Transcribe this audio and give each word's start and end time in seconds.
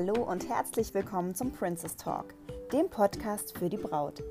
Hallo 0.00 0.22
und 0.22 0.48
herzlich 0.48 0.94
willkommen 0.94 1.34
zum 1.34 1.50
Princess 1.50 1.96
Talk, 1.96 2.26
dem 2.72 2.88
Podcast 2.88 3.58
für 3.58 3.68
die 3.68 3.76
Braut. 3.76 4.22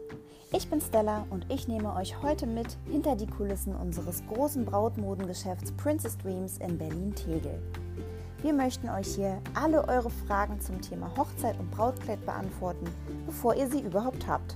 Ich 0.53 0.69
bin 0.69 0.79
Stella 0.79 1.27
und 1.29 1.45
ich 1.51 1.67
nehme 1.67 1.93
euch 1.93 2.21
heute 2.21 2.47
mit 2.47 2.77
hinter 2.89 3.17
die 3.17 3.27
Kulissen 3.27 3.75
unseres 3.75 4.23
großen 4.27 4.63
Brautmodengeschäfts 4.63 5.73
Princess 5.73 6.17
Dreams 6.19 6.59
in 6.59 6.77
Berlin-Tegel. 6.77 7.61
Wir 8.41 8.53
möchten 8.53 8.87
euch 8.87 9.13
hier 9.15 9.41
alle 9.55 9.85
eure 9.89 10.09
Fragen 10.09 10.61
zum 10.61 10.81
Thema 10.81 11.11
Hochzeit 11.17 11.59
und 11.59 11.69
Brautkleid 11.71 12.25
beantworten, 12.25 12.87
bevor 13.25 13.53
ihr 13.53 13.69
sie 13.69 13.81
überhaupt 13.81 14.25
habt. 14.25 14.53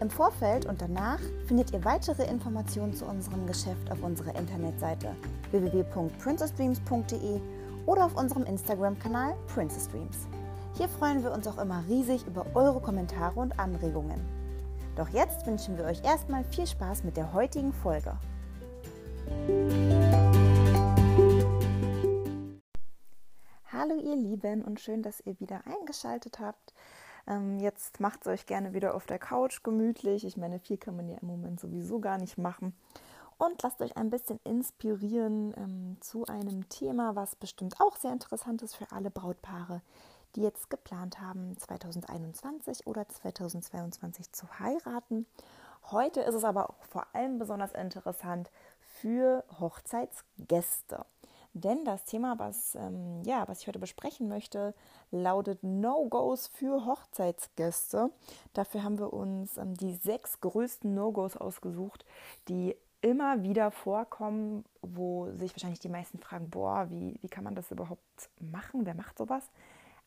Im 0.00 0.08
Vorfeld 0.08 0.66
und 0.66 0.80
danach 0.80 1.18
findet 1.48 1.72
ihr 1.72 1.84
weitere 1.84 2.22
Informationen 2.30 2.94
zu 2.94 3.06
unserem 3.06 3.44
Geschäft 3.48 3.90
auf 3.90 4.04
unserer 4.04 4.36
Internetseite 4.36 5.16
www.princessdreams.de 5.50 7.40
oder 7.88 8.04
auf 8.04 8.16
unserem 8.16 8.44
Instagram-Kanal 8.44 9.34
Princess 9.46 9.88
Dreams. 9.88 10.28
Hier 10.76 10.90
freuen 10.90 11.22
wir 11.22 11.32
uns 11.32 11.46
auch 11.48 11.56
immer 11.56 11.82
riesig 11.88 12.26
über 12.26 12.44
eure 12.54 12.80
Kommentare 12.82 13.40
und 13.40 13.58
Anregungen. 13.58 14.20
Doch 14.94 15.08
jetzt 15.08 15.46
wünschen 15.46 15.78
wir 15.78 15.86
euch 15.86 16.04
erstmal 16.04 16.44
viel 16.44 16.66
Spaß 16.66 17.02
mit 17.04 17.16
der 17.16 17.32
heutigen 17.32 17.72
Folge. 17.72 18.18
Hallo 23.72 23.94
ihr 23.94 24.16
Lieben 24.16 24.62
und 24.62 24.80
schön, 24.80 25.02
dass 25.02 25.20
ihr 25.24 25.40
wieder 25.40 25.62
eingeschaltet 25.64 26.40
habt. 26.40 26.74
Ähm, 27.26 27.58
jetzt 27.58 28.00
macht 28.00 28.20
es 28.20 28.26
euch 28.26 28.44
gerne 28.44 28.74
wieder 28.74 28.94
auf 28.94 29.06
der 29.06 29.18
Couch 29.18 29.62
gemütlich. 29.62 30.26
Ich 30.26 30.36
meine, 30.36 30.60
viel 30.60 30.76
kann 30.76 30.94
man 30.94 31.08
ja 31.08 31.16
im 31.22 31.28
Moment 31.28 31.58
sowieso 31.58 32.00
gar 32.00 32.18
nicht 32.18 32.36
machen 32.36 32.74
und 33.38 33.62
lasst 33.62 33.80
euch 33.80 33.96
ein 33.96 34.10
bisschen 34.10 34.40
inspirieren 34.44 35.54
ähm, 35.56 35.96
zu 36.00 36.26
einem 36.26 36.68
Thema, 36.68 37.14
was 37.16 37.36
bestimmt 37.36 37.80
auch 37.80 37.96
sehr 37.96 38.12
interessant 38.12 38.62
ist 38.62 38.74
für 38.76 38.90
alle 38.92 39.10
Brautpaare, 39.10 39.80
die 40.34 40.42
jetzt 40.42 40.68
geplant 40.70 41.20
haben, 41.20 41.56
2021 41.56 42.86
oder 42.86 43.08
2022 43.08 44.32
zu 44.32 44.46
heiraten. 44.58 45.26
Heute 45.90 46.20
ist 46.20 46.34
es 46.34 46.44
aber 46.44 46.68
auch 46.68 46.82
vor 46.82 47.06
allem 47.12 47.38
besonders 47.38 47.72
interessant 47.72 48.50
für 48.80 49.44
Hochzeitsgäste. 49.58 51.06
Denn 51.54 51.84
das 51.84 52.04
Thema, 52.04 52.38
was, 52.38 52.74
ähm, 52.74 53.22
ja, 53.24 53.48
was 53.48 53.62
ich 53.62 53.68
heute 53.68 53.78
besprechen 53.78 54.28
möchte, 54.28 54.74
lautet 55.10 55.62
No-Gos 55.62 56.48
für 56.48 56.84
Hochzeitsgäste. 56.84 58.10
Dafür 58.52 58.82
haben 58.84 58.98
wir 58.98 59.12
uns 59.12 59.56
ähm, 59.56 59.74
die 59.74 59.94
sechs 59.94 60.40
größten 60.40 60.94
No-Gos 60.94 61.36
ausgesucht, 61.36 62.04
die 62.48 62.76
immer 63.00 63.42
wieder 63.42 63.70
vorkommen, 63.70 64.64
wo 64.82 65.30
sich 65.32 65.52
wahrscheinlich 65.52 65.80
die 65.80 65.88
meisten 65.88 66.18
fragen, 66.18 66.50
boah, 66.50 66.88
wie, 66.90 67.18
wie 67.20 67.28
kann 67.28 67.44
man 67.44 67.54
das 67.54 67.70
überhaupt 67.70 68.30
machen? 68.40 68.86
Wer 68.86 68.94
macht 68.94 69.18
sowas? 69.18 69.50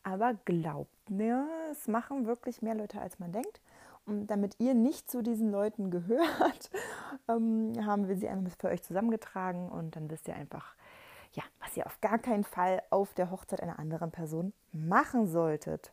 Aber 0.02 0.34
glaubt 0.44 1.10
mir, 1.10 1.46
es 1.70 1.88
machen 1.88 2.26
wirklich 2.26 2.60
mehr 2.60 2.74
Leute, 2.74 3.00
als 3.00 3.18
man 3.18 3.32
denkt. 3.32 3.60
Und 4.04 4.26
damit 4.26 4.56
ihr 4.58 4.74
nicht 4.74 5.10
zu 5.10 5.22
diesen 5.22 5.50
Leuten 5.50 5.90
gehört, 5.90 6.70
ähm, 7.28 7.72
haben 7.84 8.08
wir 8.08 8.16
sie 8.16 8.28
einfach 8.28 8.56
für 8.58 8.68
euch 8.68 8.82
zusammengetragen 8.82 9.68
und 9.70 9.94
dann 9.94 10.10
wisst 10.10 10.26
ihr 10.26 10.34
einfach, 10.34 10.74
ja, 11.32 11.44
was 11.60 11.76
ihr 11.76 11.86
auf 11.86 12.00
gar 12.00 12.18
keinen 12.18 12.44
Fall 12.44 12.82
auf 12.90 13.14
der 13.14 13.30
Hochzeit 13.30 13.62
einer 13.62 13.78
anderen 13.78 14.10
Person 14.10 14.52
machen 14.72 15.26
solltet. 15.26 15.92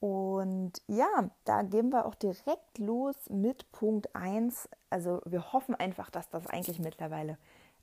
Und 0.00 0.72
ja, 0.88 1.30
da 1.44 1.62
gehen 1.62 1.90
wir 1.90 2.06
auch 2.06 2.14
direkt 2.14 2.78
los 2.78 3.16
mit 3.30 3.70
Punkt 3.72 4.14
1. 4.14 4.68
Also 4.90 5.20
wir 5.24 5.52
hoffen 5.52 5.74
einfach, 5.74 6.10
dass 6.10 6.28
das 6.28 6.46
eigentlich 6.46 6.78
mittlerweile 6.78 7.38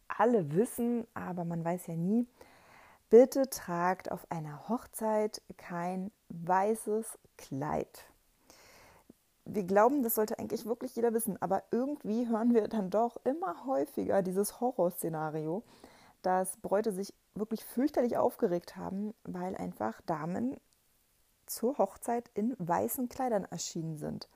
alle 0.08 0.54
wissen, 0.54 1.08
aber 1.14 1.44
man 1.44 1.66
weiß 1.66 1.88
ja 1.88 1.96
nie. 1.96 2.28
Bitte 3.10 3.50
tragt 3.50 4.12
auf 4.12 4.30
einer 4.32 4.70
Hochzeit 4.70 5.42
kein 5.58 6.12
weißes 6.30 7.18
Kleid. 7.38 8.06
Wir 9.46 9.64
glauben, 9.64 10.04
das 10.04 10.16
sollte 10.16 10.40
eigentlich 10.40 10.66
wirklich 10.66 10.96
jeder 10.96 11.14
wissen, 11.14 11.40
aber 11.42 11.64
irgendwie 11.72 12.28
hören 12.28 12.54
wir 12.54 12.68
dann 12.68 12.90
doch 12.90 13.18
immer 13.26 13.66
häufiger 13.66 14.22
dieses 14.22 14.62
Horrorszenario, 14.62 15.64
dass 16.22 16.58
Bräute 16.58 16.94
sich 16.94 17.14
wirklich 17.36 17.66
fürchterlich 17.66 18.18
aufgeregt 18.18 18.78
haben, 18.78 19.14
weil 19.24 19.56
einfach 19.58 20.00
Damen 20.02 20.58
zur 21.54 21.78
Hochzeit 21.78 22.30
in 22.34 22.56
weißen 22.60 23.10
Kleidern 23.10 23.46
erschienen 23.46 23.98
sind. 23.98 24.28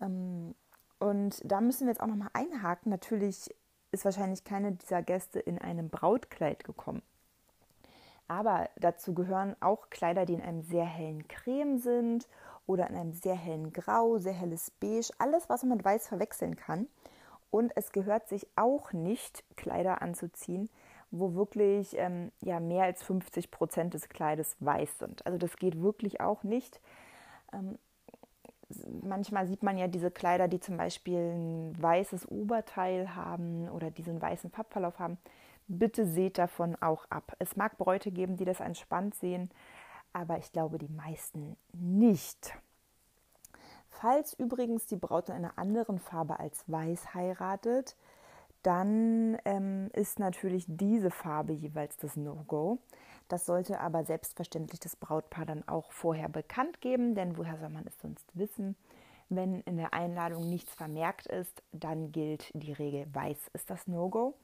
Ähm, 0.00 0.54
und 0.98 1.40
da 1.44 1.60
müssen 1.60 1.86
wir 1.86 1.92
jetzt 1.92 2.02
auch 2.02 2.06
nochmal 2.06 2.30
einhaken. 2.32 2.90
Natürlich 2.90 3.54
ist 3.92 4.04
wahrscheinlich 4.04 4.44
keine 4.44 4.72
dieser 4.72 5.02
Gäste 5.02 5.40
in 5.40 5.58
einem 5.58 5.88
Brautkleid 5.88 6.64
gekommen. 6.64 7.02
Aber 8.28 8.68
dazu 8.76 9.12
gehören 9.12 9.56
auch 9.60 9.90
Kleider, 9.90 10.24
die 10.24 10.34
in 10.34 10.42
einem 10.42 10.62
sehr 10.62 10.84
hellen 10.84 11.26
Creme 11.26 11.78
sind 11.78 12.28
oder 12.66 12.88
in 12.88 12.94
einem 12.94 13.12
sehr 13.12 13.34
hellen 13.34 13.72
Grau, 13.72 14.18
sehr 14.18 14.32
helles 14.32 14.70
Beige, 14.70 15.10
alles, 15.18 15.48
was 15.48 15.64
man 15.64 15.78
mit 15.78 15.84
Weiß 15.84 16.06
verwechseln 16.06 16.54
kann. 16.54 16.86
Und 17.50 17.72
es 17.74 17.90
gehört 17.90 18.28
sich 18.28 18.46
auch 18.54 18.92
nicht, 18.92 19.42
Kleider 19.56 20.00
anzuziehen, 20.02 20.70
wo 21.10 21.34
wirklich 21.34 21.96
ähm, 21.96 22.30
ja, 22.40 22.60
mehr 22.60 22.84
als 22.84 23.02
50 23.02 23.50
Prozent 23.50 23.94
des 23.94 24.08
Kleides 24.08 24.56
weiß 24.60 24.98
sind. 24.98 25.26
Also 25.26 25.38
das 25.38 25.56
geht 25.56 25.80
wirklich 25.80 26.20
auch 26.20 26.42
nicht. 26.42 26.80
Ähm, 27.52 27.78
manchmal 29.02 29.46
sieht 29.46 29.62
man 29.62 29.76
ja 29.78 29.88
diese 29.88 30.10
Kleider, 30.10 30.48
die 30.48 30.60
zum 30.60 30.76
Beispiel 30.76 31.18
ein 31.18 31.82
weißes 31.82 32.30
Oberteil 32.30 33.14
haben 33.14 33.68
oder 33.68 33.90
diesen 33.90 34.20
weißen 34.20 34.50
Farbverlauf 34.50 34.98
haben. 34.98 35.18
Bitte 35.66 36.06
seht 36.06 36.38
davon 36.38 36.76
auch 36.80 37.06
ab. 37.10 37.36
Es 37.38 37.56
mag 37.56 37.78
Bräute 37.78 38.10
geben, 38.10 38.36
die 38.36 38.44
das 38.44 38.60
entspannt 38.60 39.14
sehen, 39.14 39.50
aber 40.12 40.38
ich 40.38 40.52
glaube 40.52 40.78
die 40.78 40.88
meisten 40.88 41.56
nicht. 41.72 42.54
Falls 43.88 44.32
übrigens 44.34 44.86
die 44.86 44.96
Braut 44.96 45.28
in 45.28 45.34
einer 45.34 45.58
anderen 45.58 45.98
Farbe 45.98 46.38
als 46.38 46.64
weiß 46.68 47.14
heiratet, 47.14 47.96
dann 48.62 49.38
ähm, 49.44 49.90
ist 49.92 50.18
natürlich 50.18 50.64
diese 50.68 51.10
Farbe 51.10 51.52
jeweils 51.52 51.96
das 51.96 52.16
No-Go. 52.16 52.78
Das 53.28 53.46
sollte 53.46 53.80
aber 53.80 54.04
selbstverständlich 54.04 54.80
das 54.80 54.96
Brautpaar 54.96 55.46
dann 55.46 55.66
auch 55.68 55.92
vorher 55.92 56.28
bekannt 56.28 56.80
geben, 56.80 57.14
denn 57.14 57.38
woher 57.38 57.58
soll 57.58 57.68
man 57.68 57.86
es 57.86 57.98
sonst 58.00 58.26
wissen? 58.34 58.76
Wenn 59.28 59.60
in 59.60 59.76
der 59.76 59.94
Einladung 59.94 60.48
nichts 60.48 60.74
vermerkt 60.74 61.28
ist, 61.28 61.62
dann 61.70 62.10
gilt 62.10 62.50
die 62.52 62.72
Regel 62.72 63.06
weiß 63.14 63.50
ist 63.52 63.70
das 63.70 63.86
No-Go. 63.86 64.34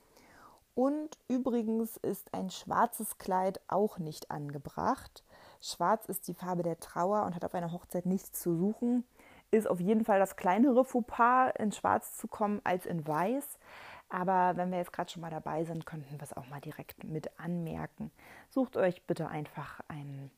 Und 0.76 1.18
übrigens 1.26 1.96
ist 1.96 2.32
ein 2.32 2.50
schwarzes 2.50 3.18
Kleid 3.18 3.60
auch 3.66 3.98
nicht 3.98 4.30
angebracht. 4.30 5.24
Schwarz 5.60 6.06
ist 6.06 6.28
die 6.28 6.34
Farbe 6.34 6.62
der 6.62 6.78
Trauer 6.78 7.24
und 7.24 7.34
hat 7.34 7.44
auf 7.44 7.54
einer 7.54 7.72
Hochzeit 7.72 8.06
nichts 8.06 8.38
zu 8.38 8.54
suchen. 8.54 9.04
Ist 9.50 9.66
auf 9.68 9.80
jeden 9.80 10.04
Fall 10.04 10.18
das 10.18 10.36
kleinere 10.36 10.84
Fauxpas, 10.84 11.52
in 11.58 11.72
Schwarz 11.72 12.16
zu 12.16 12.28
kommen 12.28 12.60
als 12.62 12.84
in 12.84 13.06
Weiß. 13.08 13.58
Aber 14.08 14.56
wenn 14.56 14.70
wir 14.70 14.78
jetzt 14.78 14.92
gerade 14.92 15.10
schon 15.10 15.22
mal 15.22 15.30
dabei 15.30 15.64
sind, 15.64 15.84
könnten 15.84 16.18
wir 16.18 16.22
es 16.22 16.36
auch 16.36 16.46
mal 16.48 16.60
direkt 16.60 17.04
mit 17.04 17.38
anmerken. 17.40 18.10
Sucht 18.50 18.76
euch 18.76 19.02
bitte 19.02 19.28
einfach 19.28 19.80
ein, 19.88 20.30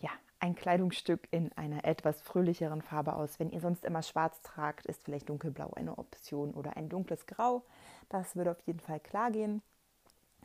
ja, 0.00 0.10
ein 0.40 0.56
Kleidungsstück 0.56 1.28
in 1.30 1.52
einer 1.52 1.84
etwas 1.84 2.20
fröhlicheren 2.20 2.82
Farbe 2.82 3.14
aus. 3.14 3.38
Wenn 3.38 3.50
ihr 3.50 3.60
sonst 3.60 3.84
immer 3.84 4.02
schwarz 4.02 4.42
tragt, 4.42 4.86
ist 4.86 5.04
vielleicht 5.04 5.28
dunkelblau 5.28 5.72
eine 5.76 5.98
Option 5.98 6.52
oder 6.52 6.76
ein 6.76 6.88
dunkles 6.88 7.26
Grau. 7.26 7.62
Das 8.08 8.34
würde 8.34 8.50
auf 8.50 8.60
jeden 8.66 8.80
Fall 8.80 9.00
klar 9.00 9.30
gehen. 9.30 9.62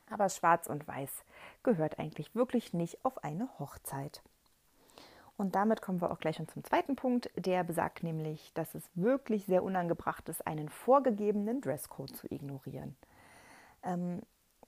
Aber 0.09 0.29
schwarz 0.29 0.67
und 0.67 0.88
weiß 0.88 1.23
gehört 1.63 1.97
eigentlich 1.97 2.35
wirklich 2.35 2.73
nicht 2.73 3.03
auf 3.03 3.23
eine 3.23 3.47
Hochzeit. 3.59 4.22
Und 5.41 5.56
damit 5.56 5.81
kommen 5.81 6.00
wir 6.02 6.12
auch 6.12 6.19
gleich 6.19 6.35
schon 6.35 6.47
zum 6.47 6.63
zweiten 6.63 6.96
Punkt. 6.96 7.31
Der 7.35 7.63
besagt 7.63 8.03
nämlich, 8.03 8.53
dass 8.53 8.75
es 8.75 8.84
wirklich 8.94 9.47
sehr 9.47 9.63
unangebracht 9.63 10.29
ist, 10.29 10.46
einen 10.46 10.69
vorgegebenen 10.69 11.62
Dresscode 11.62 12.16
zu 12.16 12.31
ignorieren. 12.31 12.96
Ähm, 13.81 14.22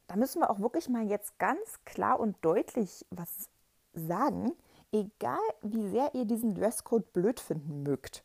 da 0.08 0.16
müssen 0.16 0.42
wir 0.42 0.50
auch 0.50 0.60
wirklich 0.60 0.90
mal 0.90 1.08
jetzt 1.08 1.38
ganz 1.38 1.80
klar 1.86 2.20
und 2.20 2.38
deutlich 2.42 3.06
was 3.12 3.50
sagen, 3.94 4.54
egal 4.92 5.38
wie 5.62 5.88
sehr 5.90 6.16
ihr 6.16 6.26
diesen 6.26 6.56
Dresscode 6.56 7.14
blöd 7.14 7.40
finden 7.40 7.84
mögt, 7.84 8.24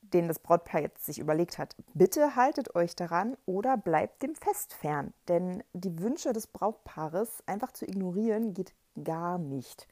den 0.00 0.28
das 0.28 0.38
Brautpaar 0.38 0.80
jetzt 0.80 1.04
sich 1.04 1.18
überlegt 1.18 1.58
hat. 1.58 1.76
Bitte 1.92 2.36
haltet 2.36 2.74
euch 2.74 2.96
daran 2.96 3.36
oder 3.44 3.76
bleibt 3.76 4.22
dem 4.22 4.34
Fest 4.34 4.72
fern, 4.72 5.12
denn 5.28 5.62
die 5.74 5.98
Wünsche 5.98 6.32
des 6.32 6.46
Brautpaares 6.46 7.42
einfach 7.44 7.72
zu 7.72 7.84
ignorieren 7.86 8.54
geht 8.54 8.72
gar 9.04 9.36
nicht. 9.36 9.86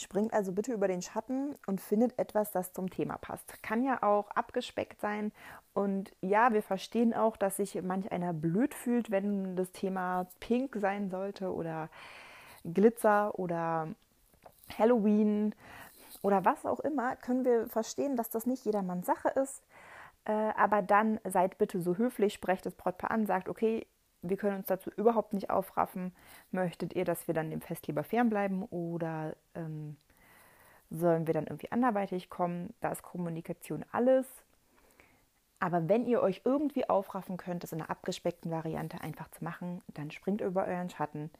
Springt 0.00 0.32
also 0.32 0.52
bitte 0.52 0.72
über 0.72 0.88
den 0.88 1.02
Schatten 1.02 1.54
und 1.66 1.78
findet 1.78 2.18
etwas, 2.18 2.52
das 2.52 2.72
zum 2.72 2.88
Thema 2.88 3.18
passt. 3.18 3.62
Kann 3.62 3.82
ja 3.84 4.02
auch 4.02 4.30
abgespeckt 4.30 4.98
sein. 4.98 5.30
Und 5.74 6.10
ja, 6.22 6.54
wir 6.54 6.62
verstehen 6.62 7.12
auch, 7.12 7.36
dass 7.36 7.58
sich 7.58 7.80
manch 7.82 8.10
einer 8.10 8.32
blöd 8.32 8.72
fühlt, 8.72 9.10
wenn 9.10 9.56
das 9.56 9.72
Thema 9.72 10.26
Pink 10.40 10.76
sein 10.80 11.10
sollte 11.10 11.52
oder 11.52 11.90
Glitzer 12.64 13.38
oder 13.38 13.88
Halloween 14.78 15.54
oder 16.22 16.46
was 16.46 16.64
auch 16.64 16.80
immer. 16.80 17.16
Können 17.16 17.44
wir 17.44 17.66
verstehen, 17.68 18.16
dass 18.16 18.30
das 18.30 18.46
nicht 18.46 18.64
jedermanns 18.64 19.04
Sache 19.04 19.28
ist. 19.28 19.62
Äh, 20.24 20.32
aber 20.32 20.80
dann 20.80 21.20
seid 21.28 21.58
bitte 21.58 21.78
so 21.82 21.98
höflich, 21.98 22.32
sprecht 22.32 22.64
das 22.64 22.74
Brautpaar 22.74 23.10
an, 23.10 23.26
sagt, 23.26 23.50
okay, 23.50 23.86
wir 24.22 24.36
können 24.36 24.58
uns 24.58 24.66
dazu 24.66 24.90
überhaupt 24.90 25.32
nicht 25.32 25.50
aufraffen. 25.50 26.12
Möchtet 26.50 26.94
ihr, 26.94 27.04
dass 27.04 27.26
wir 27.26 27.34
dann 27.34 27.50
dem 27.50 27.60
Fest 27.60 27.86
lieber 27.86 28.04
fernbleiben 28.04 28.64
oder 28.64 29.36
ähm, 29.54 29.96
sollen 30.90 31.26
wir 31.26 31.34
dann 31.34 31.46
irgendwie 31.46 31.72
anderweitig 31.72 32.30
kommen? 32.30 32.74
Da 32.80 32.90
ist 32.90 33.02
Kommunikation 33.02 33.84
alles. 33.92 34.26
Aber 35.60 35.88
wenn 35.88 36.06
ihr 36.06 36.22
euch 36.22 36.40
irgendwie 36.44 36.88
aufraffen 36.88 37.36
könnt, 37.36 37.62
das 37.62 37.72
in 37.72 37.80
einer 37.80 37.90
abgespeckten 37.90 38.50
Variante 38.50 39.00
einfach 39.02 39.30
zu 39.30 39.44
machen, 39.44 39.82
dann 39.88 40.10
springt 40.10 40.40
über 40.40 40.66
euren 40.66 40.88
Schatten, 40.88 41.30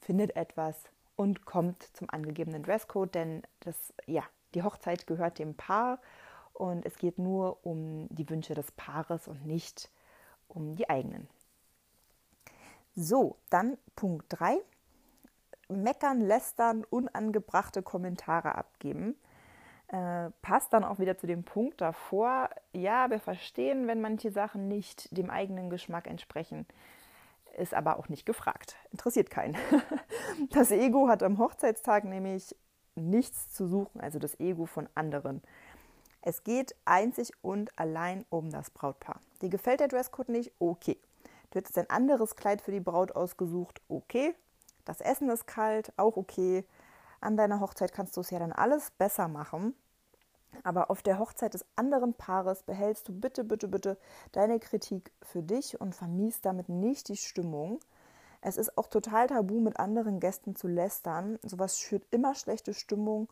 findet 0.00 0.36
etwas 0.36 0.84
und 1.16 1.44
kommt 1.44 1.82
zum 1.94 2.08
angegebenen 2.08 2.62
Dresscode, 2.62 3.14
denn 3.14 3.42
das, 3.60 3.92
ja, 4.06 4.22
die 4.54 4.62
Hochzeit 4.62 5.06
gehört 5.06 5.38
dem 5.38 5.54
Paar 5.54 6.00
und 6.54 6.86
es 6.86 6.96
geht 6.96 7.18
nur 7.18 7.64
um 7.64 8.08
die 8.08 8.28
Wünsche 8.30 8.54
des 8.54 8.72
Paares 8.72 9.28
und 9.28 9.44
nicht 9.44 9.90
um 10.48 10.74
die 10.74 10.88
eigenen. 10.88 11.28
So, 13.00 13.36
dann 13.48 13.78
Punkt 13.94 14.26
3. 14.30 14.58
Meckern, 15.68 16.20
lästern, 16.20 16.84
unangebrachte 16.90 17.80
Kommentare 17.80 18.56
abgeben. 18.56 19.14
Äh, 19.86 20.30
passt 20.42 20.72
dann 20.72 20.82
auch 20.82 20.98
wieder 20.98 21.16
zu 21.16 21.28
dem 21.28 21.44
Punkt 21.44 21.80
davor, 21.80 22.50
ja, 22.72 23.08
wir 23.08 23.20
verstehen, 23.20 23.86
wenn 23.86 24.00
manche 24.00 24.32
Sachen 24.32 24.66
nicht 24.66 25.16
dem 25.16 25.30
eigenen 25.30 25.70
Geschmack 25.70 26.08
entsprechen, 26.08 26.66
ist 27.56 27.72
aber 27.72 28.00
auch 28.00 28.08
nicht 28.08 28.26
gefragt. 28.26 28.74
Interessiert 28.90 29.30
keinen. 29.30 29.56
Das 30.50 30.72
Ego 30.72 31.06
hat 31.06 31.22
am 31.22 31.38
Hochzeitstag 31.38 32.02
nämlich 32.02 32.56
nichts 32.96 33.52
zu 33.52 33.68
suchen, 33.68 34.00
also 34.00 34.18
das 34.18 34.40
Ego 34.40 34.66
von 34.66 34.88
anderen. 34.96 35.42
Es 36.20 36.42
geht 36.42 36.74
einzig 36.84 37.30
und 37.42 37.70
allein 37.78 38.24
um 38.28 38.50
das 38.50 38.70
Brautpaar. 38.70 39.20
Dir 39.40 39.50
gefällt 39.50 39.78
der 39.78 39.88
Dresscode 39.88 40.30
nicht? 40.30 40.52
Okay. 40.58 40.98
Du 41.50 41.58
hättest 41.58 41.78
ein 41.78 41.90
anderes 41.90 42.36
Kleid 42.36 42.60
für 42.60 42.72
die 42.72 42.80
Braut 42.80 43.12
ausgesucht? 43.12 43.80
Okay. 43.88 44.34
Das 44.84 45.00
Essen 45.00 45.30
ist 45.30 45.46
kalt? 45.46 45.92
Auch 45.96 46.16
okay. 46.16 46.64
An 47.20 47.36
deiner 47.36 47.60
Hochzeit 47.60 47.92
kannst 47.92 48.16
du 48.16 48.20
es 48.20 48.30
ja 48.30 48.38
dann 48.38 48.52
alles 48.52 48.90
besser 48.92 49.28
machen. 49.28 49.74
Aber 50.62 50.90
auf 50.90 51.02
der 51.02 51.18
Hochzeit 51.18 51.54
des 51.54 51.64
anderen 51.76 52.14
Paares 52.14 52.62
behältst 52.62 53.08
du 53.08 53.12
bitte, 53.12 53.44
bitte, 53.44 53.68
bitte 53.68 53.98
deine 54.32 54.58
Kritik 54.58 55.12
für 55.22 55.42
dich 55.42 55.80
und 55.80 55.94
vermiest 55.94 56.44
damit 56.44 56.68
nicht 56.68 57.08
die 57.08 57.16
Stimmung. 57.16 57.80
Es 58.40 58.56
ist 58.56 58.78
auch 58.78 58.86
total 58.86 59.26
tabu, 59.26 59.60
mit 59.60 59.78
anderen 59.78 60.20
Gästen 60.20 60.54
zu 60.54 60.68
lästern. 60.68 61.38
Sowas 61.42 61.78
schürt 61.78 62.06
immer 62.10 62.34
schlechte 62.34 62.72
Stimmung 62.72 63.28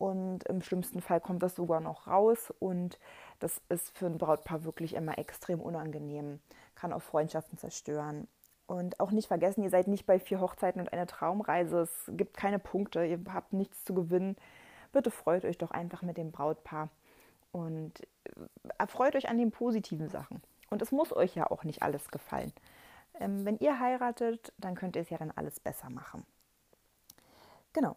und 0.00 0.44
im 0.44 0.62
schlimmsten 0.62 1.02
Fall 1.02 1.20
kommt 1.20 1.42
das 1.42 1.54
sogar 1.54 1.80
noch 1.80 2.06
raus 2.06 2.54
und 2.58 2.98
das 3.38 3.60
ist 3.68 3.96
für 3.96 4.06
ein 4.06 4.16
Brautpaar 4.16 4.64
wirklich 4.64 4.94
immer 4.94 5.18
extrem 5.18 5.60
unangenehm, 5.60 6.40
kann 6.74 6.94
auch 6.94 7.02
Freundschaften 7.02 7.58
zerstören. 7.58 8.26
Und 8.66 8.98
auch 8.98 9.10
nicht 9.10 9.28
vergessen, 9.28 9.62
ihr 9.62 9.68
seid 9.68 9.88
nicht 9.88 10.06
bei 10.06 10.18
vier 10.18 10.40
Hochzeiten 10.40 10.80
und 10.80 10.90
einer 10.94 11.06
Traumreise. 11.06 11.80
Es 11.80 12.10
gibt 12.16 12.34
keine 12.34 12.58
Punkte, 12.58 13.04
ihr 13.04 13.20
habt 13.30 13.52
nichts 13.52 13.84
zu 13.84 13.92
gewinnen. 13.92 14.36
Bitte 14.92 15.10
freut 15.10 15.44
euch 15.44 15.58
doch 15.58 15.70
einfach 15.70 16.00
mit 16.00 16.16
dem 16.16 16.32
Brautpaar 16.32 16.88
und 17.52 17.92
erfreut 18.78 19.16
euch 19.16 19.28
an 19.28 19.36
den 19.36 19.50
positiven 19.50 20.08
Sachen. 20.08 20.40
Und 20.70 20.80
es 20.80 20.92
muss 20.92 21.14
euch 21.14 21.34
ja 21.34 21.50
auch 21.50 21.64
nicht 21.64 21.82
alles 21.82 22.08
gefallen. 22.08 22.54
Ähm, 23.18 23.44
wenn 23.44 23.58
ihr 23.58 23.78
heiratet, 23.78 24.50
dann 24.56 24.76
könnt 24.76 24.96
ihr 24.96 25.02
es 25.02 25.10
ja 25.10 25.18
dann 25.18 25.32
alles 25.32 25.60
besser 25.60 25.90
machen. 25.90 26.24
Genau, 27.74 27.96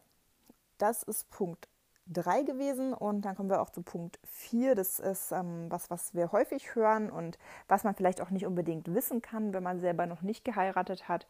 das 0.79 1.03
ist 1.03 1.29
Punkt 1.31 1.69
3 2.07 2.43
gewesen 2.43 2.93
und 2.93 3.21
dann 3.21 3.35
kommen 3.35 3.49
wir 3.49 3.61
auch 3.61 3.69
zu 3.69 3.81
Punkt 3.81 4.19
4. 4.23 4.75
Das 4.75 4.99
ist 4.99 5.31
ähm, 5.31 5.67
was, 5.69 5.89
was 5.89 6.13
wir 6.13 6.31
häufig 6.31 6.75
hören 6.75 7.09
und 7.09 7.37
was 7.67 7.83
man 7.83 7.95
vielleicht 7.95 8.21
auch 8.21 8.29
nicht 8.29 8.45
unbedingt 8.45 8.93
wissen 8.93 9.21
kann, 9.21 9.53
wenn 9.53 9.63
man 9.63 9.79
selber 9.79 10.05
noch 10.05 10.21
nicht 10.21 10.43
geheiratet 10.43 11.07
hat. 11.07 11.27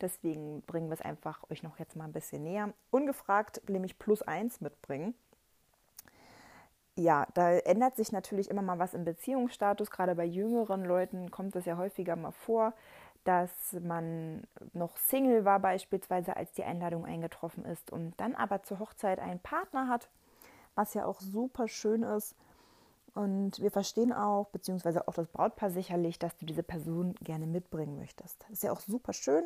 Deswegen 0.00 0.62
bringen 0.62 0.88
wir 0.88 0.94
es 0.94 1.02
einfach 1.02 1.42
euch 1.50 1.62
noch 1.62 1.78
jetzt 1.78 1.96
mal 1.96 2.04
ein 2.04 2.12
bisschen 2.12 2.44
näher. 2.44 2.72
Ungefragt 2.90 3.62
nämlich 3.68 3.98
plus 3.98 4.22
1 4.22 4.60
mitbringen. 4.60 5.14
Ja, 6.96 7.26
da 7.34 7.52
ändert 7.52 7.94
sich 7.94 8.10
natürlich 8.10 8.50
immer 8.50 8.62
mal 8.62 8.80
was 8.80 8.92
im 8.92 9.04
Beziehungsstatus. 9.04 9.90
Gerade 9.90 10.16
bei 10.16 10.24
jüngeren 10.24 10.84
Leuten 10.84 11.30
kommt 11.30 11.54
es 11.54 11.64
ja 11.64 11.76
häufiger 11.76 12.16
mal 12.16 12.32
vor, 12.32 12.74
dass 13.24 13.76
man 13.80 14.42
noch 14.72 14.96
Single 14.96 15.44
war 15.44 15.60
beispielsweise, 15.60 16.36
als 16.36 16.52
die 16.52 16.64
Einladung 16.64 17.04
eingetroffen 17.04 17.64
ist 17.64 17.92
und 17.92 18.14
dann 18.18 18.34
aber 18.34 18.62
zur 18.62 18.78
Hochzeit 18.78 19.18
einen 19.18 19.40
Partner 19.40 19.88
hat, 19.88 20.08
was 20.74 20.94
ja 20.94 21.04
auch 21.04 21.20
super 21.20 21.68
schön 21.68 22.02
ist. 22.02 22.34
Und 23.14 23.60
wir 23.60 23.70
verstehen 23.70 24.12
auch, 24.12 24.48
beziehungsweise 24.48 25.08
auch 25.08 25.14
das 25.14 25.28
Brautpaar 25.28 25.70
sicherlich, 25.70 26.18
dass 26.18 26.36
du 26.36 26.46
diese 26.46 26.62
Person 26.62 27.14
gerne 27.22 27.46
mitbringen 27.46 27.98
möchtest. 27.98 28.42
Das 28.42 28.50
ist 28.50 28.62
ja 28.62 28.72
auch 28.72 28.80
super 28.80 29.12
schön. 29.12 29.44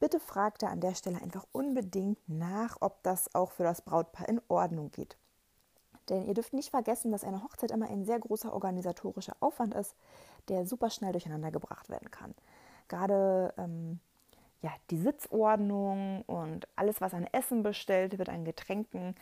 Bitte 0.00 0.20
fragt 0.20 0.62
da 0.62 0.68
an 0.68 0.80
der 0.80 0.94
Stelle 0.94 1.20
einfach 1.22 1.46
unbedingt 1.52 2.18
nach, 2.28 2.76
ob 2.80 3.02
das 3.02 3.34
auch 3.34 3.52
für 3.52 3.62
das 3.64 3.82
Brautpaar 3.82 4.28
in 4.28 4.40
Ordnung 4.48 4.90
geht. 4.90 5.16
Denn 6.08 6.24
ihr 6.24 6.34
dürft 6.34 6.54
nicht 6.54 6.70
vergessen, 6.70 7.12
dass 7.12 7.24
eine 7.24 7.42
Hochzeit 7.42 7.70
immer 7.70 7.88
ein 7.88 8.04
sehr 8.04 8.18
großer 8.18 8.52
organisatorischer 8.52 9.36
Aufwand 9.40 9.74
ist, 9.74 9.94
der 10.48 10.66
super 10.66 10.90
schnell 10.90 11.12
durcheinander 11.12 11.50
gebracht 11.50 11.88
werden 11.90 12.10
kann 12.10 12.34
gerade 12.88 13.54
ähm, 13.56 14.00
ja, 14.62 14.72
die 14.90 14.98
Sitzordnung 14.98 16.22
und 16.22 16.66
alles, 16.76 17.00
was 17.00 17.14
an 17.14 17.26
Essen 17.32 17.62
bestellt 17.62 18.18
wird, 18.18 18.28
an 18.28 18.44
Getränken, 18.44 19.14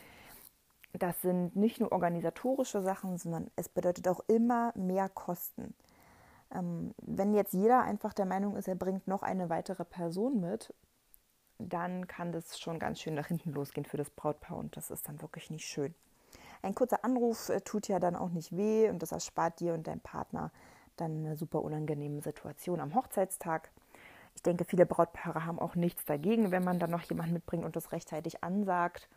das 0.93 1.21
sind 1.21 1.55
nicht 1.55 1.79
nur 1.79 1.91
organisatorische 1.91 2.81
Sachen, 2.81 3.17
sondern 3.17 3.51
es 3.55 3.69
bedeutet 3.69 4.07
auch 4.07 4.21
immer 4.27 4.71
mehr 4.75 5.09
Kosten. 5.09 5.75
Ähm, 6.51 6.93
wenn 7.01 7.33
jetzt 7.33 7.53
jeder 7.53 7.83
einfach 7.83 8.13
der 8.13 8.25
Meinung 8.25 8.55
ist, 8.55 8.67
er 8.67 8.75
bringt 8.75 9.07
noch 9.07 9.21
eine 9.21 9.49
weitere 9.49 9.85
Person 9.85 10.39
mit, 10.39 10.73
dann 11.59 12.07
kann 12.07 12.31
das 12.31 12.59
schon 12.59 12.79
ganz 12.79 12.99
schön 12.99 13.15
nach 13.15 13.27
hinten 13.27 13.51
losgehen 13.51 13.85
für 13.85 13.97
das 13.97 14.09
Brautpaar 14.09 14.57
und 14.57 14.77
das 14.77 14.91
ist 14.91 15.07
dann 15.07 15.21
wirklich 15.21 15.49
nicht 15.49 15.65
schön. 15.65 15.93
Ein 16.61 16.75
kurzer 16.75 17.03
Anruf 17.03 17.49
äh, 17.49 17.61
tut 17.61 17.87
ja 17.87 17.99
dann 17.99 18.15
auch 18.15 18.29
nicht 18.29 18.55
weh 18.55 18.89
und 18.89 19.01
das 19.01 19.11
erspart 19.11 19.59
dir 19.59 19.73
und 19.73 19.87
deinem 19.87 19.99
Partner 19.99 20.51
dann 20.97 21.25
eine 21.25 21.35
super 21.35 21.61
unangenehme 21.61 22.21
Situation 22.21 22.79
am 22.79 22.95
Hochzeitstag. 22.95 23.69
Ich 24.35 24.43
denke, 24.43 24.65
viele 24.65 24.85
Brautpaare 24.85 25.45
haben 25.45 25.59
auch 25.59 25.75
nichts 25.75 26.05
dagegen, 26.05 26.51
wenn 26.51 26.63
man 26.63 26.79
dann 26.79 26.91
noch 26.91 27.01
jemanden 27.03 27.33
mitbringt 27.33 27.65
und 27.65 27.75
das 27.75 27.91
rechtzeitig 27.91 28.43
ansagt. 28.43 29.07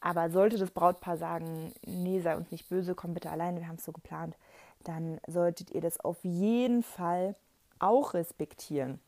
Aber 0.00 0.30
sollte 0.30 0.58
das 0.58 0.70
Brautpaar 0.70 1.16
sagen, 1.16 1.72
nee, 1.86 2.20
sei 2.20 2.36
uns 2.36 2.50
nicht 2.50 2.68
böse, 2.68 2.94
komm 2.94 3.14
bitte 3.14 3.30
alleine, 3.30 3.60
wir 3.60 3.68
haben 3.68 3.76
es 3.76 3.84
so 3.84 3.92
geplant, 3.92 4.36
dann 4.82 5.20
solltet 5.26 5.70
ihr 5.70 5.80
das 5.80 6.00
auf 6.00 6.22
jeden 6.24 6.82
Fall 6.82 7.36
auch 7.78 8.14
respektieren. 8.14 9.00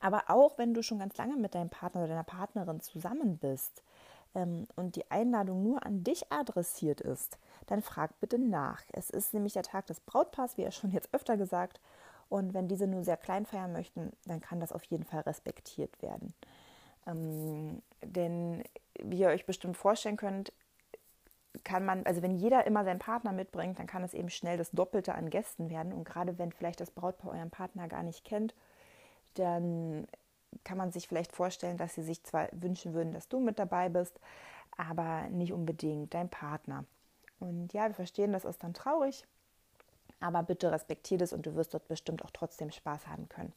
Aber 0.00 0.24
auch 0.28 0.58
wenn 0.58 0.74
du 0.74 0.82
schon 0.82 0.98
ganz 0.98 1.16
lange 1.16 1.36
mit 1.36 1.54
deinem 1.54 1.70
Partner 1.70 2.02
oder 2.02 2.08
deiner 2.08 2.24
Partnerin 2.24 2.80
zusammen 2.80 3.38
bist 3.38 3.82
ähm, 4.34 4.66
und 4.76 4.96
die 4.96 5.10
Einladung 5.10 5.62
nur 5.62 5.84
an 5.84 6.04
dich 6.04 6.32
adressiert 6.32 7.00
ist, 7.00 7.38
dann 7.66 7.82
frag 7.82 8.18
bitte 8.20 8.38
nach. 8.38 8.82
Es 8.92 9.10
ist 9.10 9.34
nämlich 9.34 9.54
der 9.54 9.62
Tag 9.62 9.86
des 9.86 10.00
Brautpaars, 10.00 10.56
wie 10.56 10.62
er 10.62 10.72
schon 10.72 10.90
jetzt 10.90 11.12
öfter 11.12 11.36
gesagt. 11.36 11.80
Und 12.28 12.54
wenn 12.54 12.68
diese 12.68 12.86
nur 12.86 13.04
sehr 13.04 13.16
klein 13.16 13.46
feiern 13.46 13.72
möchten, 13.72 14.12
dann 14.24 14.40
kann 14.40 14.60
das 14.60 14.72
auf 14.72 14.82
jeden 14.84 15.04
Fall 15.04 15.20
respektiert 15.20 16.02
werden. 16.02 16.34
Ähm, 17.06 17.82
denn 18.02 18.64
wie 19.00 19.18
ihr 19.18 19.28
euch 19.28 19.46
bestimmt 19.46 19.76
vorstellen 19.76 20.16
könnt, 20.16 20.52
kann 21.64 21.84
man, 21.84 22.04
also 22.04 22.22
wenn 22.22 22.34
jeder 22.34 22.66
immer 22.66 22.84
seinen 22.84 22.98
Partner 22.98 23.32
mitbringt, 23.32 23.78
dann 23.78 23.86
kann 23.86 24.02
es 24.02 24.14
eben 24.14 24.28
schnell 24.28 24.56
das 24.56 24.70
Doppelte 24.70 25.14
an 25.14 25.30
Gästen 25.30 25.70
werden. 25.70 25.92
Und 25.92 26.04
gerade 26.04 26.38
wenn 26.38 26.52
vielleicht 26.52 26.80
das 26.80 26.90
Brautpaar 26.90 27.32
euren 27.32 27.50
Partner 27.50 27.88
gar 27.88 28.02
nicht 28.02 28.24
kennt, 28.24 28.54
dann 29.34 30.06
kann 30.64 30.78
man 30.78 30.92
sich 30.92 31.08
vielleicht 31.08 31.32
vorstellen, 31.32 31.76
dass 31.76 31.94
sie 31.94 32.02
sich 32.02 32.22
zwar 32.24 32.48
wünschen 32.52 32.94
würden, 32.94 33.12
dass 33.12 33.28
du 33.28 33.40
mit 33.40 33.58
dabei 33.58 33.88
bist, 33.88 34.18
aber 34.76 35.28
nicht 35.28 35.52
unbedingt 35.52 36.14
dein 36.14 36.28
Partner. 36.28 36.84
Und 37.40 37.72
ja, 37.72 37.88
wir 37.88 37.94
verstehen, 37.94 38.32
das 38.32 38.44
ist 38.44 38.62
dann 38.62 38.74
traurig, 38.74 39.26
aber 40.20 40.42
bitte 40.42 40.72
respektiert 40.72 41.22
es 41.22 41.32
und 41.32 41.46
du 41.46 41.54
wirst 41.54 41.74
dort 41.74 41.88
bestimmt 41.88 42.24
auch 42.24 42.30
trotzdem 42.30 42.70
Spaß 42.70 43.06
haben 43.06 43.28
können. 43.28 43.52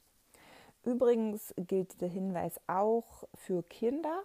Übrigens 0.84 1.54
gilt 1.58 2.00
der 2.02 2.10
Hinweis 2.10 2.60
auch 2.68 3.24
für 3.36 3.64
Kinder. 3.64 4.24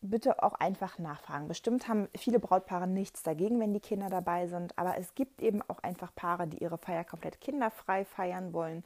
Bitte 0.00 0.42
auch 0.42 0.54
einfach 0.54 0.98
nachfragen. 0.98 1.46
Bestimmt 1.46 1.86
haben 1.86 2.08
viele 2.16 2.40
Brautpaare 2.40 2.88
nichts 2.88 3.22
dagegen, 3.22 3.60
wenn 3.60 3.72
die 3.72 3.80
Kinder 3.80 4.10
dabei 4.10 4.48
sind, 4.48 4.76
aber 4.76 4.98
es 4.98 5.14
gibt 5.14 5.40
eben 5.40 5.62
auch 5.62 5.78
einfach 5.78 6.12
Paare, 6.14 6.48
die 6.48 6.58
ihre 6.58 6.78
Feier 6.78 7.04
komplett 7.04 7.40
kinderfrei 7.40 8.04
feiern 8.04 8.52
wollen 8.52 8.82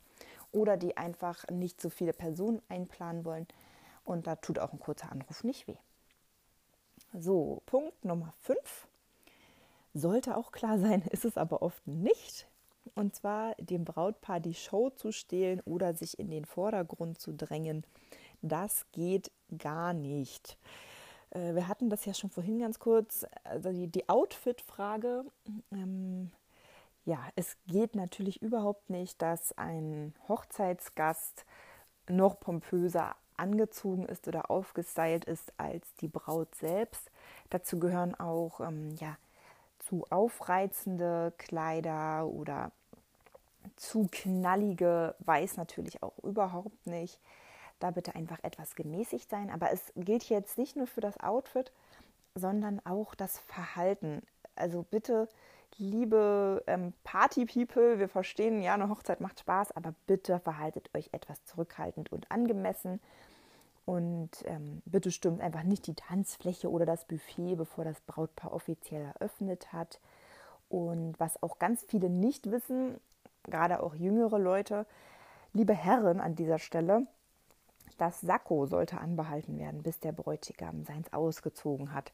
oder 0.52 0.76
die 0.76 0.96
einfach 0.96 1.46
nicht 1.48 1.80
so 1.80 1.88
viele 1.88 2.12
Personen 2.12 2.60
einplanen 2.68 3.24
wollen. 3.24 3.46
Und 4.04 4.26
da 4.26 4.36
tut 4.36 4.58
auch 4.58 4.72
ein 4.72 4.78
kurzer 4.78 5.10
Anruf 5.10 5.42
nicht 5.42 5.66
weh. 5.66 5.78
So, 7.14 7.62
Punkt 7.64 8.04
Nummer 8.04 8.34
5 8.42 8.86
sollte 9.96 10.36
auch 10.36 10.52
klar 10.52 10.78
sein, 10.78 11.02
ist 11.10 11.24
es 11.24 11.36
aber 11.36 11.62
oft 11.62 11.86
nicht. 11.86 12.46
Und 12.94 13.16
zwar 13.16 13.54
dem 13.56 13.84
Brautpaar 13.84 14.40
die 14.40 14.54
Show 14.54 14.90
zu 14.90 15.10
stehlen 15.10 15.60
oder 15.64 15.94
sich 15.94 16.18
in 16.18 16.30
den 16.30 16.44
Vordergrund 16.44 17.20
zu 17.20 17.32
drängen. 17.32 17.84
Das 18.42 18.86
geht 18.92 19.32
gar 19.58 19.92
nicht. 19.92 20.56
Äh, 21.30 21.54
wir 21.54 21.68
hatten 21.68 21.90
das 21.90 22.04
ja 22.04 22.14
schon 22.14 22.30
vorhin 22.30 22.60
ganz 22.60 22.78
kurz, 22.78 23.26
also 23.44 23.72
die, 23.72 23.88
die 23.88 24.08
Outfit-Frage. 24.08 25.24
Ähm, 25.72 26.30
ja, 27.04 27.18
es 27.34 27.56
geht 27.66 27.96
natürlich 27.96 28.40
überhaupt 28.40 28.88
nicht, 28.90 29.20
dass 29.20 29.56
ein 29.58 30.14
Hochzeitsgast 30.28 31.44
noch 32.08 32.38
pompöser 32.38 33.16
angezogen 33.36 34.06
ist 34.06 34.28
oder 34.28 34.50
aufgestylt 34.50 35.24
ist 35.24 35.52
als 35.56 35.94
die 35.96 36.08
Braut 36.08 36.54
selbst. 36.54 37.10
Dazu 37.50 37.78
gehören 37.78 38.14
auch 38.14 38.60
ähm, 38.60 38.94
ja, 38.96 39.16
zu 39.88 40.04
aufreizende 40.10 41.32
Kleider 41.38 42.26
oder 42.26 42.72
zu 43.76 44.08
knallige 44.10 45.14
weiß 45.20 45.56
natürlich 45.56 46.02
auch 46.02 46.18
überhaupt 46.22 46.86
nicht. 46.86 47.20
Da 47.78 47.90
bitte 47.90 48.14
einfach 48.14 48.38
etwas 48.42 48.74
gemäßigt 48.74 49.28
sein. 49.28 49.50
Aber 49.50 49.70
es 49.72 49.92
gilt 49.96 50.24
jetzt 50.28 50.58
nicht 50.58 50.76
nur 50.76 50.86
für 50.86 51.00
das 51.00 51.20
Outfit, 51.20 51.72
sondern 52.34 52.80
auch 52.84 53.14
das 53.14 53.38
Verhalten. 53.38 54.22
Also 54.54 54.82
bitte, 54.82 55.28
liebe 55.76 56.62
ähm, 56.66 56.94
Party-People, 57.04 57.98
wir 57.98 58.08
verstehen, 58.08 58.62
ja, 58.62 58.74
eine 58.74 58.88
Hochzeit 58.88 59.20
macht 59.20 59.40
Spaß, 59.40 59.72
aber 59.72 59.94
bitte 60.06 60.40
verhaltet 60.40 60.90
euch 60.94 61.10
etwas 61.12 61.44
zurückhaltend 61.44 62.12
und 62.12 62.30
angemessen. 62.30 63.00
Und 63.86 64.30
ähm, 64.44 64.82
bitte 64.84 65.10
stürmt 65.10 65.40
einfach 65.40 65.62
nicht 65.62 65.86
die 65.86 65.94
Tanzfläche 65.94 66.68
oder 66.70 66.84
das 66.84 67.04
Buffet, 67.04 67.54
bevor 67.54 67.84
das 67.84 68.00
Brautpaar 68.00 68.52
offiziell 68.52 69.12
eröffnet 69.14 69.72
hat. 69.72 70.00
Und 70.68 71.18
was 71.18 71.40
auch 71.42 71.58
ganz 71.58 71.84
viele 71.88 72.10
nicht 72.10 72.50
wissen, 72.50 73.00
gerade 73.44 73.80
auch 73.80 73.94
jüngere 73.94 74.38
Leute, 74.38 74.86
liebe 75.52 75.72
Herren 75.72 76.20
an 76.20 76.34
dieser 76.34 76.58
Stelle, 76.58 77.06
das 77.96 78.20
Sakko 78.20 78.66
sollte 78.66 78.98
anbehalten 78.98 79.58
werden, 79.58 79.82
bis 79.82 80.00
der 80.00 80.12
Bräutigam 80.12 80.84
seins 80.84 81.12
ausgezogen 81.12 81.94
hat. 81.94 82.12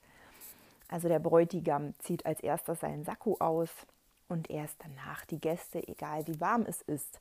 Also 0.89 1.09
der 1.09 1.19
Bräutigam 1.19 1.99
zieht 2.01 2.27
als 2.27 2.41
erstes 2.41 2.81
seinen 2.81 3.05
Sakko 3.05 3.39
aus 3.41 3.71
und 4.29 4.51
erst 4.51 4.77
danach 4.81 5.25
die 5.25 5.41
Gäste, 5.41 5.87
egal 5.89 6.27
wie 6.27 6.39
warm 6.39 6.67
es 6.69 6.83
ist. 6.83 7.21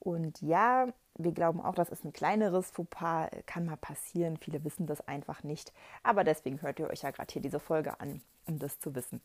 Und 0.00 0.40
ja, 0.40 0.88
wir 1.16 1.32
glauben 1.32 1.60
auch, 1.60 1.74
das 1.74 1.90
ist 1.90 2.04
ein 2.04 2.12
kleineres 2.12 2.70
Fauxpas, 2.70 3.28
kann 3.46 3.66
mal 3.66 3.76
passieren. 3.76 4.36
Viele 4.36 4.64
wissen 4.64 4.86
das 4.86 5.06
einfach 5.06 5.42
nicht. 5.42 5.72
Aber 6.02 6.24
deswegen 6.24 6.62
hört 6.62 6.78
ihr 6.78 6.88
euch 6.88 7.02
ja 7.02 7.10
gerade 7.10 7.32
hier 7.32 7.42
diese 7.42 7.60
Folge 7.60 8.00
an, 8.00 8.22
um 8.46 8.58
das 8.58 8.78
zu 8.78 8.94
wissen. 8.94 9.20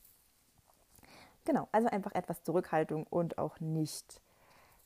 Genau, 1.46 1.68
also 1.72 1.90
einfach 1.90 2.14
etwas 2.16 2.44
Zurückhaltung 2.44 3.06
und 3.10 3.38
auch 3.38 3.60
nicht 3.60 4.22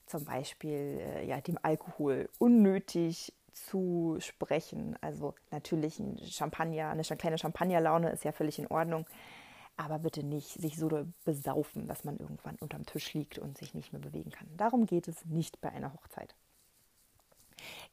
zum 0.08 0.26
Beispiel 0.26 1.00
äh, 1.00 1.26
ja, 1.28 1.40
dem 1.40 1.60
Alkohol 1.62 2.30
unnötig 2.40 3.34
zu 3.54 4.18
sprechen. 4.20 4.98
Also 5.02 5.36
natürlich 5.52 6.00
ein 6.00 6.18
Champagner, 6.20 6.90
eine 6.90 7.04
kleine 7.04 7.38
Champagnerlaune 7.38 8.10
ist 8.10 8.24
ja 8.24 8.32
völlig 8.32 8.60
in 8.60 8.68
Ordnung, 8.68 9.06
aber 9.78 10.00
bitte 10.00 10.24
nicht 10.24 10.60
sich 10.60 10.78
so 10.78 10.90
besaufen, 11.24 11.88
dass 11.88 12.04
man 12.04 12.18
irgendwann 12.18 12.56
unterm 12.56 12.86
Tisch 12.86 13.14
liegt 13.14 13.38
und 13.38 13.58
sich 13.58 13.74
nicht 13.74 13.94
mehr 13.94 14.02
bewegen 14.02 14.32
kann. 14.32 14.48
Darum 14.58 14.86
geht 14.86 15.08
es 15.08 15.24
nicht 15.26 15.62
bei 15.62 15.70
einer 15.70 15.94
Hochzeit. 15.94 16.36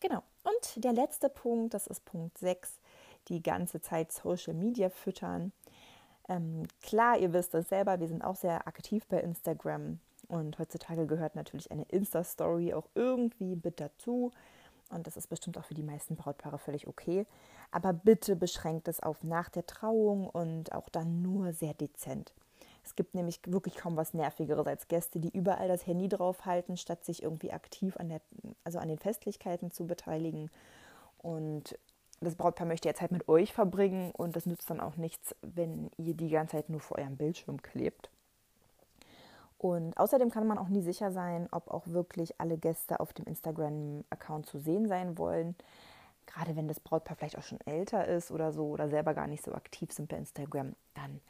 Genau. 0.00 0.22
Und 0.42 0.84
der 0.84 0.92
letzte 0.92 1.28
Punkt, 1.28 1.74
das 1.74 1.86
ist 1.86 2.04
Punkt 2.04 2.38
6, 2.38 2.80
die 3.28 3.42
ganze 3.42 3.80
Zeit 3.80 4.12
Social 4.12 4.54
Media 4.54 4.90
füttern. 4.90 5.52
Ähm, 6.28 6.64
klar, 6.82 7.18
ihr 7.18 7.32
wisst 7.32 7.54
es 7.54 7.68
selber, 7.68 8.00
wir 8.00 8.08
sind 8.08 8.22
auch 8.22 8.36
sehr 8.36 8.66
aktiv 8.66 9.06
bei 9.06 9.20
Instagram 9.20 10.00
und 10.28 10.58
heutzutage 10.58 11.06
gehört 11.06 11.36
natürlich 11.36 11.70
eine 11.70 11.84
Insta-Story 11.84 12.72
auch 12.72 12.88
irgendwie 12.94 13.56
mit 13.62 13.78
dazu. 13.80 14.32
Und 14.90 15.06
das 15.06 15.16
ist 15.16 15.28
bestimmt 15.28 15.58
auch 15.58 15.64
für 15.64 15.74
die 15.74 15.82
meisten 15.82 16.16
Brautpaare 16.16 16.58
völlig 16.58 16.86
okay. 16.86 17.26
Aber 17.70 17.92
bitte 17.92 18.36
beschränkt 18.36 18.88
es 18.88 19.00
auf 19.00 19.22
nach 19.24 19.48
der 19.48 19.66
Trauung 19.66 20.28
und 20.28 20.72
auch 20.72 20.88
dann 20.88 21.22
nur 21.22 21.52
sehr 21.52 21.74
dezent. 21.74 22.32
Es 22.84 22.94
gibt 22.94 23.14
nämlich 23.14 23.40
wirklich 23.46 23.76
kaum 23.76 23.96
was 23.96 24.12
Nervigeres 24.12 24.66
als 24.66 24.88
Gäste, 24.88 25.18
die 25.18 25.34
überall 25.34 25.68
das 25.68 25.86
Handy 25.86 26.08
draufhalten, 26.08 26.76
statt 26.76 27.04
sich 27.04 27.22
irgendwie 27.22 27.50
aktiv 27.50 27.96
an, 27.96 28.10
der, 28.10 28.20
also 28.62 28.78
an 28.78 28.88
den 28.88 28.98
Festlichkeiten 28.98 29.70
zu 29.70 29.86
beteiligen. 29.86 30.50
Und 31.18 31.78
das 32.20 32.36
Brautpaar 32.36 32.66
möchte 32.66 32.88
ja 32.88 32.94
Zeit 32.94 33.10
mit 33.10 33.28
euch 33.28 33.52
verbringen 33.52 34.10
und 34.12 34.36
das 34.36 34.46
nützt 34.46 34.68
dann 34.68 34.80
auch 34.80 34.96
nichts, 34.96 35.34
wenn 35.40 35.90
ihr 35.96 36.14
die 36.14 36.28
ganze 36.28 36.56
Zeit 36.56 36.68
nur 36.68 36.80
vor 36.80 36.98
eurem 36.98 37.16
Bildschirm 37.16 37.62
klebt. 37.62 38.10
Und 39.58 39.96
außerdem 39.96 40.30
kann 40.30 40.46
man 40.46 40.58
auch 40.58 40.68
nie 40.68 40.82
sicher 40.82 41.10
sein, 41.12 41.48
ob 41.50 41.68
auch 41.68 41.86
wirklich 41.86 42.40
alle 42.40 42.58
Gäste 42.58 43.00
auf 43.00 43.12
dem 43.12 43.24
Instagram-Account 43.26 44.46
zu 44.46 44.58
sehen 44.58 44.88
sein 44.88 45.16
wollen. 45.16 45.54
Gerade 46.26 46.56
wenn 46.56 46.68
das 46.68 46.80
Brautpaar 46.80 47.16
vielleicht 47.16 47.38
auch 47.38 47.42
schon 47.42 47.60
älter 47.60 48.06
ist 48.06 48.30
oder 48.30 48.52
so 48.52 48.66
oder 48.66 48.88
selber 48.88 49.14
gar 49.14 49.26
nicht 49.26 49.44
so 49.44 49.54
aktiv 49.54 49.92
sind 49.92 50.08
bei 50.08 50.16
Instagram, 50.16 50.74
dann 50.94 51.20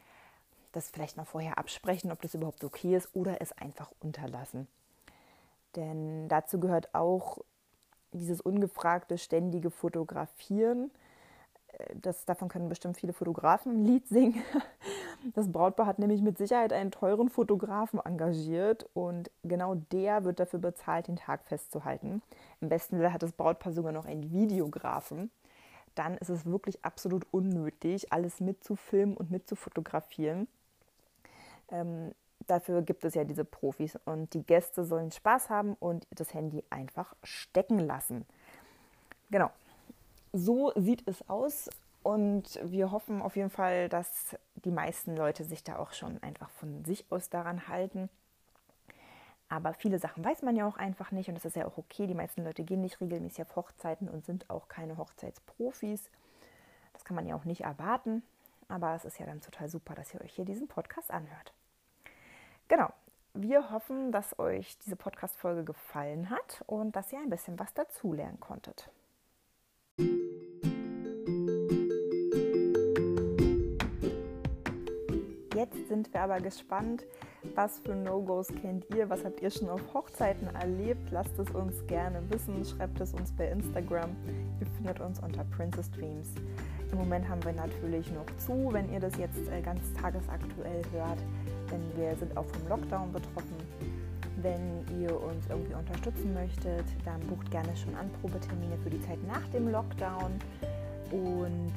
das 0.73 0.91
vielleicht 0.91 1.17
mal 1.17 1.25
vorher 1.25 1.59
absprechen, 1.59 2.11
ob 2.11 2.21
das 2.23 2.35
überhaupt 2.35 2.65
okay 2.65 2.97
ist 2.97 3.15
oder 3.15 3.41
es 3.41 3.53
einfach 3.53 3.93
unterlassen. 4.01 4.67
Denn 5.77 6.29
dazu 6.29 6.61
gehört 6.61 6.95
auch 6.95 7.39
dieses 8.13 8.41
ungefragte, 8.41 9.19
ständige 9.19 9.71
Fotografieren. 9.71 10.91
Äh, 11.73 11.97
das, 11.97 12.25
davon 12.25 12.49
können 12.49 12.69
bestimmt 12.69 12.97
viele 12.97 13.13
Fotografen 13.13 13.73
ein 13.73 13.85
Lied 13.85 14.09
singen. 14.09 14.43
Das 15.33 15.51
Brautpaar 15.51 15.87
hat 15.87 15.99
nämlich 15.99 16.21
mit 16.21 16.37
Sicherheit 16.37 16.73
einen 16.73 16.91
teuren 16.91 17.31
Fotografen 17.31 17.99
engagiert 17.99 18.87
und 18.93 19.31
genau 19.43 19.75
der 19.75 20.25
wird 20.25 20.39
dafür 20.39 20.59
bezahlt, 20.59 21.09
den 21.09 21.17
Tag 21.17 21.45
festzuhalten. 21.47 22.21
Im 22.61 22.69
besten 22.69 22.99
Fall 22.99 23.13
hat 23.13 23.23
das 23.23 23.33
Brautpaar 23.33 23.73
sogar 23.73 23.93
noch 23.93 24.05
einen 24.05 24.31
Videografen. 24.31 25.31
Dann 25.95 26.19
ist 26.19 26.29
es 26.29 26.45
wirklich 26.45 26.85
absolut 26.85 27.27
unnötig, 27.31 28.13
alles 28.13 28.41
mitzufilmen 28.41 29.17
und 29.17 29.31
mitzufotografieren. 29.31 30.47
Ähm, 31.71 32.13
dafür 32.47 32.83
gibt 32.83 33.05
es 33.05 33.15
ja 33.15 33.25
diese 33.25 33.47
Profis 33.47 33.99
und 34.05 34.35
die 34.35 34.43
Gäste 34.43 34.85
sollen 34.85 35.11
Spaß 35.11 35.49
haben 35.49 35.75
und 35.81 36.07
das 36.11 36.35
Handy 36.35 36.65
einfach 36.69 37.15
stecken 37.23 37.79
lassen. 37.79 38.27
Genau. 39.31 39.51
So 40.33 40.73
sieht 40.77 41.07
es 41.09 41.27
aus 41.31 41.71
und 42.05 42.61
wir 42.63 42.91
hoffen 42.91 43.23
auf 43.23 43.35
jeden 43.35 43.49
Fall, 43.49 43.89
dass 43.89 44.37
die 44.57 44.71
meisten 44.71 45.17
Leute 45.17 45.43
sich 45.43 45.65
da 45.65 45.79
auch 45.79 45.95
schon 45.95 46.23
einfach 46.23 46.51
von 46.51 46.85
sich 46.85 47.07
aus 47.11 47.31
daran 47.31 47.67
halten. 47.67 48.11
Aber 49.49 49.73
viele 49.73 49.99
Sachen 49.99 50.23
weiß 50.23 50.43
man 50.43 50.55
ja 50.55 50.67
auch 50.69 50.77
einfach 50.77 51.13
nicht 51.13 51.29
und 51.31 51.35
das 51.35 51.47
ist 51.47 51.57
ja 51.57 51.67
auch 51.67 51.79
okay. 51.79 52.07
Die 52.07 52.15
meisten 52.15 52.45
Leute 52.45 52.63
gehen 52.63 52.83
nicht 52.83 53.01
regelmäßig 53.01 53.43
auf 53.43 53.57
Hochzeiten 53.57 54.11
und 54.11 54.27
sind 54.27 54.51
auch 54.51 54.69
keine 54.69 54.99
Hochzeitsprofis. 54.99 56.11
Das 56.93 57.05
kann 57.05 57.17
man 57.17 57.27
ja 57.27 57.37
auch 57.37 57.47
nicht 57.47 57.63
erwarten. 57.63 58.23
Aber 58.69 58.95
es 58.95 59.07
ist 59.07 59.19
ja 59.19 59.25
dann 59.25 59.41
total 59.41 59.71
super, 59.71 59.95
dass 59.95 60.13
ihr 60.13 60.21
euch 60.21 60.35
hier 60.35 60.45
diesen 60.45 60.69
Podcast 60.69 61.11
anhört. 61.11 61.55
Genau. 62.69 62.91
Wir 63.33 63.71
hoffen, 63.71 64.13
dass 64.13 64.39
euch 64.39 64.79
diese 64.81 64.97
Podcast-Folge 64.97 65.65
gefallen 65.65 66.29
hat 66.29 66.63
und 66.67 66.95
dass 66.95 67.13
ihr 67.13 67.19
ein 67.19 67.31
bisschen 67.31 67.59
was 67.59 67.73
dazulernen 67.73 68.39
konntet. 68.41 68.91
Jetzt 75.65 75.89
sind 75.89 76.13
wir 76.13 76.21
aber 76.21 76.41
gespannt, 76.41 77.07
was 77.55 77.79
für 77.79 77.95
No-Gos 77.95 78.49
kennt 78.61 78.85
ihr, 78.95 79.09
was 79.09 79.25
habt 79.25 79.41
ihr 79.41 79.51
schon 79.51 79.71
auf 79.71 79.81
Hochzeiten 79.95 80.47
erlebt? 80.55 81.11
Lasst 81.11 81.39
es 81.39 81.51
uns 81.53 81.87
gerne 81.87 82.21
wissen, 82.29 82.63
schreibt 82.67 83.01
es 83.01 83.15
uns 83.15 83.33
bei 83.33 83.49
Instagram. 83.49 84.11
Ihr 84.61 84.67
findet 84.77 85.01
uns 85.01 85.21
unter 85.21 85.43
Princess 85.45 85.91
Dreams. 85.91 86.29
Im 86.93 86.99
Moment 86.99 87.27
haben 87.27 87.43
wir 87.45 87.53
natürlich 87.53 88.13
noch 88.13 88.27
zu, 88.37 88.69
wenn 88.73 88.93
ihr 88.93 89.01
das 89.01 89.17
jetzt 89.17 89.49
äh, 89.49 89.63
ganz 89.63 89.81
tagesaktuell 89.95 90.83
hört, 90.93 91.19
denn 91.73 91.81
wir 91.97 92.15
sind 92.17 92.37
auch 92.37 92.45
vom 92.45 92.69
Lockdown 92.69 93.11
betroffen. 93.11 93.57
Wenn 94.43 94.85
ihr 95.01 95.19
uns 95.19 95.47
irgendwie 95.49 95.75
unterstützen 95.75 96.35
möchtet, 96.35 96.85
dann 97.07 97.21
bucht 97.21 97.51
gerne 97.51 97.75
schon 97.75 97.95
an 97.95 98.11
Probetermine 98.21 98.77
für 98.83 98.91
die 98.91 99.01
Zeit 99.01 99.19
nach 99.27 99.49
dem 99.49 99.69
Lockdown 99.69 100.33
und 101.11 101.73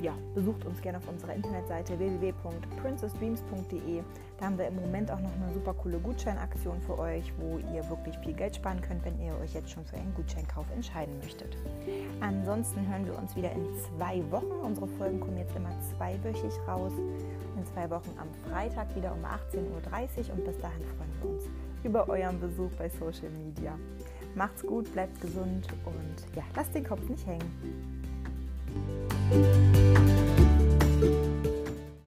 ja, 0.00 0.14
besucht 0.34 0.64
uns 0.66 0.82
gerne 0.82 0.98
auf 0.98 1.08
unserer 1.08 1.34
Internetseite 1.34 1.98
www.princessdreams.de. 1.98 4.02
Da 4.38 4.44
haben 4.44 4.58
wir 4.58 4.68
im 4.68 4.76
Moment 4.76 5.10
auch 5.10 5.18
noch 5.20 5.32
eine 5.32 5.50
super 5.54 5.72
coole 5.74 5.98
Gutscheinaktion 5.98 6.80
für 6.82 6.96
euch, 6.98 7.32
wo 7.38 7.58
ihr 7.74 7.88
wirklich 7.88 8.18
viel 8.18 8.34
Geld 8.34 8.56
sparen 8.56 8.82
könnt, 8.82 9.02
wenn 9.04 9.18
ihr 9.20 9.32
euch 9.40 9.54
jetzt 9.54 9.70
schon 9.70 9.86
für 9.86 9.96
einen 9.96 10.12
Gutscheinkauf 10.14 10.66
entscheiden 10.74 11.16
möchtet. 11.18 11.56
Ansonsten 12.20 12.86
hören 12.88 13.06
wir 13.06 13.16
uns 13.18 13.34
wieder 13.34 13.50
in 13.52 13.64
zwei 13.96 14.22
Wochen. 14.30 14.60
Unsere 14.62 14.86
Folgen 14.86 15.18
kommen 15.20 15.38
jetzt 15.38 15.56
immer 15.56 15.72
zweiwöchig 15.96 16.52
raus. 16.68 16.92
In 17.56 17.64
zwei 17.64 17.88
Wochen 17.90 18.14
am 18.18 18.28
Freitag 18.50 18.94
wieder 18.94 19.12
um 19.12 19.24
18.30 19.24 19.62
Uhr 19.62 19.70
und 20.34 20.44
bis 20.44 20.58
dahin 20.58 20.82
freuen 20.82 21.10
wir 21.22 21.30
uns 21.30 21.44
über 21.82 22.06
euren 22.08 22.38
Besuch 22.40 22.70
bei 22.76 22.90
Social 22.90 23.30
Media. 23.30 23.78
Macht's 24.34 24.62
gut, 24.62 24.92
bleibt 24.92 25.18
gesund 25.22 25.66
und 25.86 26.36
ja, 26.36 26.42
lasst 26.54 26.74
den 26.74 26.84
Kopf 26.84 27.08
nicht 27.08 27.26
hängen. 27.26 27.95
Música 29.28 30.15